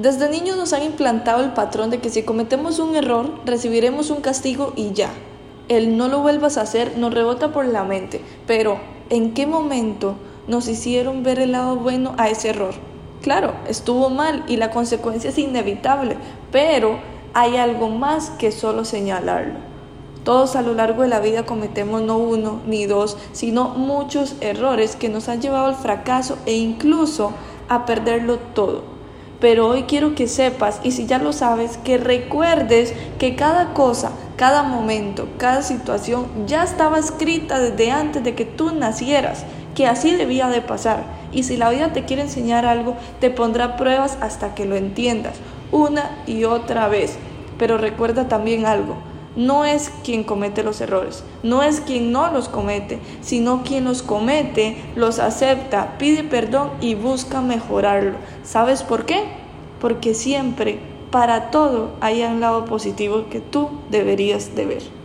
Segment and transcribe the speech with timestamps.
[0.00, 4.22] Desde niños nos han implantado el patrón de que si cometemos un error recibiremos un
[4.22, 5.10] castigo y ya.
[5.68, 8.78] El no lo vuelvas a hacer nos rebota por la mente, pero
[9.10, 10.14] ¿en qué momento
[10.48, 12.72] nos hicieron ver el lado bueno a ese error?
[13.20, 16.16] Claro, estuvo mal y la consecuencia es inevitable,
[16.50, 16.98] pero
[17.34, 19.58] hay algo más que solo señalarlo.
[20.24, 24.96] Todos a lo largo de la vida cometemos no uno ni dos, sino muchos errores
[24.96, 27.32] que nos han llevado al fracaso e incluso
[27.68, 28.99] a perderlo todo.
[29.40, 34.12] Pero hoy quiero que sepas, y si ya lo sabes, que recuerdes que cada cosa,
[34.36, 40.10] cada momento, cada situación ya estaba escrita desde antes de que tú nacieras, que así
[40.10, 41.04] debía de pasar.
[41.32, 45.36] Y si la vida te quiere enseñar algo, te pondrá pruebas hasta que lo entiendas,
[45.72, 47.16] una y otra vez.
[47.58, 48.96] Pero recuerda también algo,
[49.36, 54.02] no es quien comete los errores, no es quien no los comete, sino quien los
[54.02, 58.14] comete, los acepta, pide perdón y busca mejorarlo.
[58.42, 59.24] ¿Sabes por qué?
[59.80, 60.78] Porque siempre,
[61.10, 64.99] para todo, hay un lado positivo que tú deberías de ver.